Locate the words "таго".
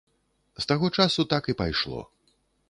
0.71-0.89